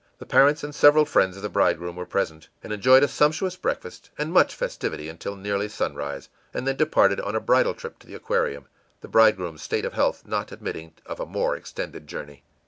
The 0.17 0.25
parents 0.25 0.63
and 0.63 0.73
several 0.73 1.05
friends 1.05 1.37
of 1.37 1.43
the 1.43 1.49
bridegroom 1.49 1.95
were 1.95 2.07
present, 2.07 2.49
and 2.63 2.73
enjoyed 2.73 3.03
a 3.03 3.07
sumptuous 3.07 3.55
breakfast 3.55 4.09
and 4.17 4.33
much 4.33 4.55
festivity 4.55 5.07
until 5.07 5.35
nearly 5.35 5.69
sunrise, 5.69 6.27
and 6.55 6.67
then 6.67 6.75
departed 6.75 7.21
on 7.21 7.35
a 7.35 7.39
bridal 7.39 7.75
trip 7.75 7.99
to 7.99 8.07
the 8.07 8.15
Aquarium, 8.15 8.65
the 9.01 9.07
bridegroom's 9.07 9.61
state 9.61 9.85
of 9.85 9.93
health 9.93 10.23
not 10.25 10.51
admitting 10.51 10.95
of 11.05 11.19
a 11.19 11.27
more 11.27 11.55
extended 11.55 12.07
journey. 12.07 12.41